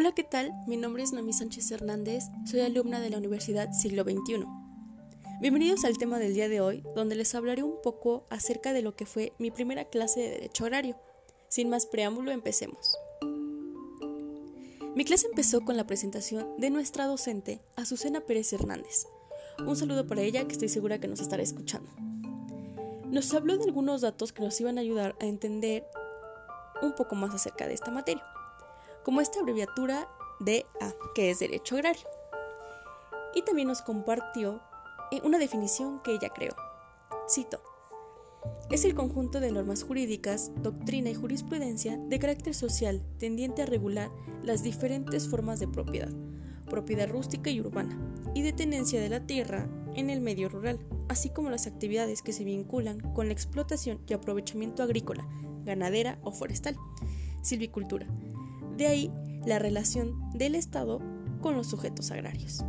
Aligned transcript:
Hola, 0.00 0.12
¿qué 0.12 0.22
tal? 0.22 0.52
Mi 0.68 0.76
nombre 0.76 1.02
es 1.02 1.12
Noemí 1.12 1.32
Sánchez 1.32 1.72
Hernández, 1.72 2.22
soy 2.48 2.60
alumna 2.60 3.00
de 3.00 3.10
la 3.10 3.18
Universidad 3.18 3.72
Siglo 3.72 4.04
XXI. 4.04 4.46
Bienvenidos 5.40 5.84
al 5.84 5.98
tema 5.98 6.20
del 6.20 6.34
día 6.34 6.48
de 6.48 6.60
hoy, 6.60 6.84
donde 6.94 7.16
les 7.16 7.34
hablaré 7.34 7.64
un 7.64 7.82
poco 7.82 8.24
acerca 8.30 8.72
de 8.72 8.82
lo 8.82 8.94
que 8.94 9.06
fue 9.06 9.32
mi 9.40 9.50
primera 9.50 9.86
clase 9.86 10.20
de 10.20 10.30
Derecho 10.30 10.66
Agrario. 10.66 10.94
Sin 11.48 11.68
más 11.68 11.86
preámbulo, 11.86 12.30
empecemos. 12.30 12.96
Mi 14.94 15.04
clase 15.04 15.26
empezó 15.26 15.62
con 15.62 15.76
la 15.76 15.88
presentación 15.88 16.46
de 16.58 16.70
nuestra 16.70 17.06
docente, 17.06 17.60
Azucena 17.74 18.20
Pérez 18.20 18.52
Hernández. 18.52 19.08
Un 19.66 19.74
saludo 19.74 20.06
para 20.06 20.22
ella 20.22 20.46
que 20.46 20.52
estoy 20.52 20.68
segura 20.68 21.00
que 21.00 21.08
nos 21.08 21.18
estará 21.18 21.42
escuchando. 21.42 21.90
Nos 23.10 23.34
habló 23.34 23.58
de 23.58 23.64
algunos 23.64 24.02
datos 24.02 24.32
que 24.32 24.44
nos 24.44 24.60
iban 24.60 24.78
a 24.78 24.82
ayudar 24.82 25.16
a 25.20 25.26
entender 25.26 25.84
un 26.82 26.94
poco 26.94 27.16
más 27.16 27.34
acerca 27.34 27.66
de 27.66 27.74
esta 27.74 27.90
materia 27.90 28.22
como 29.04 29.20
esta 29.20 29.40
abreviatura 29.40 30.08
DA, 30.40 30.94
que 31.14 31.30
es 31.30 31.38
Derecho 31.38 31.76
Agrario. 31.76 32.06
Y 33.34 33.42
también 33.42 33.68
nos 33.68 33.82
compartió 33.82 34.60
eh, 35.10 35.20
una 35.24 35.38
definición 35.38 36.00
que 36.02 36.12
ella 36.12 36.30
creó. 36.30 36.54
Cito. 37.28 37.60
Es 38.70 38.84
el 38.84 38.94
conjunto 38.94 39.40
de 39.40 39.50
normas 39.50 39.82
jurídicas, 39.82 40.52
doctrina 40.62 41.10
y 41.10 41.14
jurisprudencia 41.14 41.96
de 41.96 42.18
carácter 42.18 42.54
social 42.54 43.02
tendiente 43.18 43.62
a 43.62 43.66
regular 43.66 44.10
las 44.42 44.62
diferentes 44.62 45.28
formas 45.28 45.58
de 45.58 45.68
propiedad, 45.68 46.12
propiedad 46.66 47.08
rústica 47.08 47.50
y 47.50 47.60
urbana, 47.60 47.98
y 48.34 48.42
de 48.42 48.52
tenencia 48.52 49.00
de 49.00 49.08
la 49.08 49.26
tierra 49.26 49.68
en 49.94 50.10
el 50.10 50.20
medio 50.20 50.48
rural, 50.48 50.78
así 51.08 51.30
como 51.30 51.50
las 51.50 51.66
actividades 51.66 52.22
que 52.22 52.32
se 52.32 52.44
vinculan 52.44 53.00
con 53.14 53.26
la 53.26 53.32
explotación 53.32 54.00
y 54.06 54.12
aprovechamiento 54.12 54.82
agrícola, 54.82 55.26
ganadera 55.64 56.18
o 56.22 56.30
forestal, 56.30 56.76
silvicultura, 57.42 58.06
de 58.78 58.86
ahí 58.86 59.12
la 59.44 59.58
relación 59.58 60.30
del 60.32 60.54
Estado 60.54 61.00
con 61.42 61.56
los 61.56 61.66
sujetos 61.66 62.10
agrarios. 62.10 62.64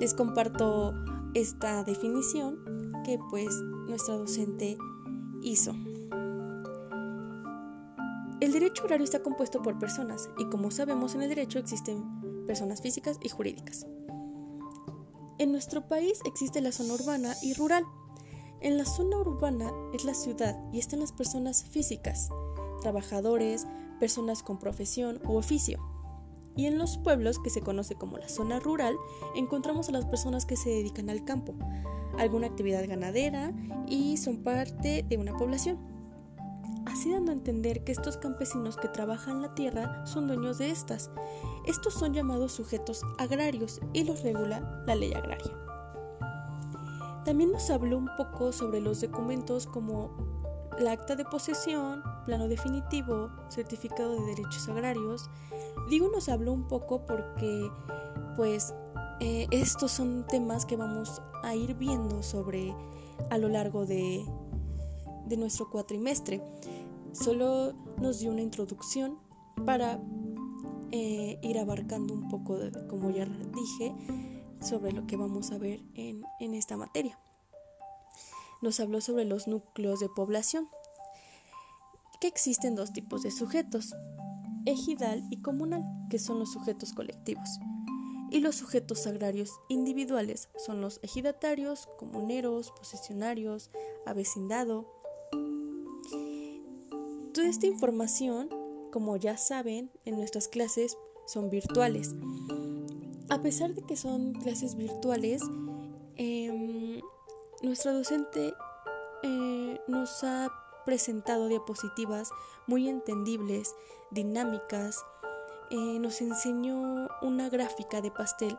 Les 0.00 0.12
comparto 0.12 0.92
esta 1.34 1.84
definición 1.84 2.58
que 3.04 3.18
pues 3.30 3.54
nuestra 3.88 4.16
docente 4.16 4.76
hizo. 5.42 5.72
El 8.40 8.52
derecho 8.52 8.82
agrario 8.82 9.04
está 9.04 9.22
compuesto 9.22 9.62
por 9.62 9.78
personas 9.78 10.28
y 10.38 10.44
como 10.46 10.70
sabemos 10.70 11.14
en 11.14 11.22
el 11.22 11.28
derecho 11.28 11.58
existen 11.58 12.44
personas 12.46 12.82
físicas 12.82 13.18
y 13.22 13.28
jurídicas. 13.28 13.86
En 15.38 15.52
nuestro 15.52 15.88
país 15.88 16.20
existe 16.26 16.60
la 16.60 16.72
zona 16.72 16.94
urbana 16.94 17.34
y 17.42 17.54
rural. 17.54 17.84
En 18.60 18.78
la 18.78 18.84
zona 18.84 19.18
urbana 19.18 19.70
es 19.92 20.04
la 20.04 20.14
ciudad 20.14 20.56
y 20.72 20.78
están 20.78 21.00
las 21.00 21.12
personas 21.12 21.64
físicas, 21.64 22.28
trabajadores, 22.82 23.66
personas 23.94 24.42
con 24.42 24.58
profesión 24.58 25.20
u 25.26 25.36
oficio. 25.36 25.78
Y 26.56 26.66
en 26.66 26.78
los 26.78 26.98
pueblos, 26.98 27.38
que 27.38 27.50
se 27.50 27.62
conoce 27.62 27.96
como 27.96 28.16
la 28.16 28.28
zona 28.28 28.60
rural, 28.60 28.96
encontramos 29.34 29.88
a 29.88 29.92
las 29.92 30.06
personas 30.06 30.46
que 30.46 30.56
se 30.56 30.70
dedican 30.70 31.10
al 31.10 31.24
campo, 31.24 31.54
alguna 32.18 32.46
actividad 32.46 32.86
ganadera 32.86 33.52
y 33.88 34.16
son 34.18 34.44
parte 34.44 35.04
de 35.08 35.16
una 35.16 35.36
población. 35.36 35.78
Así 36.86 37.10
dando 37.10 37.32
a 37.32 37.34
entender 37.34 37.82
que 37.82 37.92
estos 37.92 38.16
campesinos 38.16 38.76
que 38.76 38.88
trabajan 38.88 39.42
la 39.42 39.54
tierra 39.54 40.06
son 40.06 40.28
dueños 40.28 40.58
de 40.58 40.70
estas. 40.70 41.10
Estos 41.66 41.94
son 41.94 42.12
llamados 42.12 42.52
sujetos 42.52 43.02
agrarios 43.18 43.80
y 43.92 44.04
los 44.04 44.22
regula 44.22 44.84
la 44.86 44.94
ley 44.94 45.12
agraria. 45.12 45.52
También 47.24 47.52
nos 47.52 47.70
habló 47.70 47.96
un 47.96 48.10
poco 48.16 48.52
sobre 48.52 48.80
los 48.80 49.00
documentos 49.00 49.66
como 49.66 50.10
el 50.78 50.86
acta 50.88 51.16
de 51.16 51.24
posesión, 51.24 52.02
plano 52.24 52.48
definitivo, 52.48 53.30
certificado 53.48 54.14
de 54.14 54.26
derechos 54.26 54.68
agrarios. 54.68 55.30
Digo 55.88 56.08
nos 56.08 56.28
habló 56.28 56.52
un 56.52 56.66
poco 56.66 57.04
porque 57.06 57.70
pues 58.36 58.74
eh, 59.20 59.46
estos 59.50 59.92
son 59.92 60.26
temas 60.26 60.66
que 60.66 60.76
vamos 60.76 61.22
a 61.42 61.54
ir 61.54 61.74
viendo 61.74 62.22
sobre 62.22 62.74
a 63.30 63.38
lo 63.38 63.48
largo 63.48 63.86
de, 63.86 64.24
de 65.26 65.36
nuestro 65.36 65.70
cuatrimestre. 65.70 66.42
Solo 67.12 67.74
nos 68.00 68.18
dio 68.18 68.30
una 68.30 68.42
introducción 68.42 69.18
para 69.64 70.00
eh, 70.90 71.38
ir 71.42 71.58
abarcando 71.58 72.12
un 72.12 72.28
poco, 72.28 72.58
de, 72.58 72.86
como 72.88 73.10
ya 73.10 73.24
dije, 73.26 73.94
sobre 74.60 74.92
lo 74.92 75.06
que 75.06 75.16
vamos 75.16 75.52
a 75.52 75.58
ver 75.58 75.80
en, 75.94 76.22
en 76.40 76.54
esta 76.54 76.76
materia. 76.76 77.18
Nos 78.62 78.80
habló 78.80 79.00
sobre 79.00 79.24
los 79.24 79.46
núcleos 79.46 80.00
de 80.00 80.08
población 80.08 80.68
existen 82.26 82.74
dos 82.74 82.92
tipos 82.92 83.22
de 83.22 83.30
sujetos, 83.30 83.94
ejidal 84.66 85.22
y 85.30 85.40
comunal, 85.40 85.84
que 86.10 86.18
son 86.18 86.38
los 86.38 86.52
sujetos 86.52 86.92
colectivos, 86.92 87.60
y 88.30 88.40
los 88.40 88.56
sujetos 88.56 89.06
agrarios 89.06 89.50
individuales 89.68 90.48
son 90.56 90.80
los 90.80 90.98
ejidatarios, 91.02 91.88
comuneros, 91.98 92.72
posesionarios, 92.72 93.70
avecindado. 94.06 94.90
Toda 97.32 97.46
esta 97.46 97.66
información, 97.66 98.48
como 98.90 99.16
ya 99.16 99.36
saben, 99.36 99.90
en 100.04 100.16
nuestras 100.16 100.48
clases 100.48 100.96
son 101.26 101.50
virtuales. 101.50 102.14
A 103.30 103.40
pesar 103.40 103.74
de 103.74 103.82
que 103.82 103.96
son 103.96 104.32
clases 104.34 104.76
virtuales, 104.76 105.42
eh, 106.16 107.00
nuestra 107.62 107.92
docente 107.92 108.52
eh, 109.22 109.80
nos 109.88 110.22
ha 110.24 110.50
presentado 110.84 111.48
diapositivas 111.48 112.30
muy 112.66 112.88
entendibles, 112.88 113.74
dinámicas. 114.10 115.04
Eh, 115.70 115.98
nos 115.98 116.20
enseñó 116.20 117.08
una 117.22 117.48
gráfica 117.48 118.00
de 118.00 118.10
pastel 118.10 118.56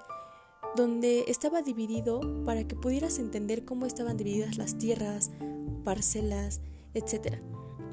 donde 0.75 1.25
estaba 1.27 1.61
dividido 1.61 2.19
para 2.43 2.67
que 2.67 2.75
pudieras 2.75 3.19
entender 3.19 3.63
cómo 3.63 3.85
estaban 3.85 4.17
divididas 4.17 4.57
las 4.57 4.77
tierras, 4.77 5.31
parcelas, 5.83 6.61
etc. 6.93 7.37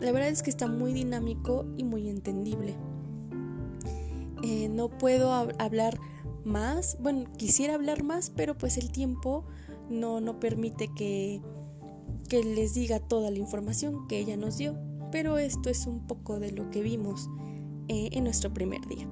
La 0.01 0.11
verdad 0.11 0.31
es 0.31 0.43
que 0.43 0.51
está 0.51 0.67
muy 0.67 0.93
dinámico 0.93 1.65
y 1.77 1.85
muy 1.85 2.09
entendible. 2.09 2.75
Eh, 4.43 4.69
no 4.69 4.89
puedo 4.89 5.33
hablar 5.33 6.01
más, 6.45 6.97
bueno, 7.01 7.31
quisiera 7.37 7.75
hablar 7.75 8.03
más, 8.03 8.31
pero 8.31 8.59
pues 8.59 8.77
el 8.77 8.91
tiempo 8.91 9.45
no, 9.89 10.21
no 10.21 10.41
permite 10.41 10.89
que 10.97 11.41
que 12.33 12.43
les 12.43 12.73
diga 12.73 12.99
toda 12.99 13.31
la 13.31 13.37
información 13.37 14.09
que 14.09 14.19
ella 14.19 14.39
nos 14.39 14.57
dio, 14.57 14.75
pero 15.11 15.37
esto 15.37 15.69
es 15.69 15.87
un 15.87 16.07
poco 16.07 16.41
de 16.41 16.51
lo 16.51 16.71
que 16.71 16.81
vimos 16.81 17.29
eh, 17.89 18.09
en 18.13 18.25
nuestro 18.25 18.55
primer 18.55 18.81
día. 18.87 19.07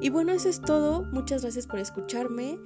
Y 0.00 0.10
bueno, 0.10 0.30
eso 0.30 0.48
es 0.48 0.60
todo. 0.60 1.02
Muchas 1.10 1.42
gracias 1.42 1.66
por 1.66 1.80
escucharme. 1.80 2.56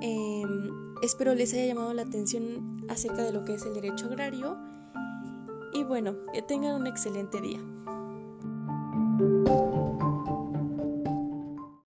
Em, 0.00 0.70
espero 1.02 1.34
les 1.34 1.52
haya 1.54 1.66
llamado 1.66 1.92
la 1.92 2.02
atención 2.02 2.86
acerca 2.88 3.24
de 3.24 3.32
lo 3.32 3.44
que 3.44 3.54
es 3.54 3.66
el 3.66 3.74
derecho 3.74 4.06
agrario. 4.06 4.56
Y 5.74 5.82
bueno, 5.82 6.14
que 6.32 6.42
tengan 6.42 6.80
un 6.80 6.86
excelente 6.86 7.40
día. 7.40 7.58